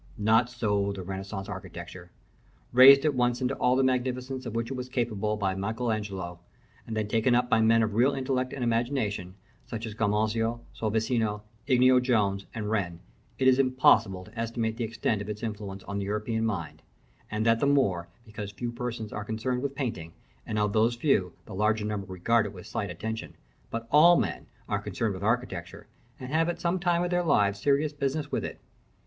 Not 0.17 0.49
so 0.49 0.91
the 0.91 1.03
Renaissance 1.03 1.47
architecture. 1.47 2.09
Raised 2.73 3.05
at 3.05 3.13
once 3.13 3.39
into 3.39 3.53
all 3.57 3.75
the 3.75 3.83
magnificence 3.83 4.43
of 4.47 4.55
which 4.55 4.71
it 4.71 4.73
was 4.73 4.89
capable 4.89 5.37
by 5.37 5.53
Michael 5.53 5.91
Angelo, 5.91 6.39
then 6.87 7.07
taken 7.07 7.35
up 7.35 7.51
by 7.51 7.61
men 7.61 7.83
of 7.83 7.93
real 7.93 8.13
intellect 8.15 8.51
and 8.51 8.63
imagination, 8.63 9.35
such 9.67 9.85
as 9.85 9.93
Scamozzi, 9.93 10.39
Sansovino, 10.73 11.43
Inigo 11.67 11.99
Jones, 11.99 12.47
and 12.55 12.71
Wren, 12.71 12.99
it 13.37 13.47
is 13.47 13.59
impossible 13.59 14.23
to 14.23 14.35
estimate 14.39 14.75
the 14.75 14.83
extent 14.83 15.21
of 15.21 15.29
its 15.29 15.43
influence 15.43 15.83
on 15.83 15.99
the 15.99 16.05
European 16.05 16.43
mind; 16.45 16.81
and 17.29 17.45
that 17.45 17.59
the 17.59 17.67
more, 17.67 18.09
because 18.25 18.49
few 18.51 18.71
persons 18.71 19.13
are 19.13 19.23
concerned 19.23 19.61
with 19.61 19.75
painting, 19.75 20.13
and, 20.47 20.57
of 20.57 20.73
those 20.73 20.95
few, 20.95 21.31
the 21.45 21.53
larger 21.53 21.85
number 21.85 22.07
regard 22.11 22.47
it 22.47 22.53
with 22.53 22.65
slight 22.65 22.89
attention; 22.89 23.35
but 23.69 23.87
all 23.91 24.17
men 24.17 24.47
are 24.67 24.79
concerned 24.81 25.13
with 25.13 25.21
architecture, 25.21 25.85
and 26.19 26.33
have 26.33 26.49
at 26.49 26.59
some 26.59 26.79
time 26.79 27.03
of 27.03 27.11
their 27.11 27.21
lives 27.23 27.61
serious 27.61 27.93
business 27.93 28.31
with 28.31 28.43
it. 28.43 28.59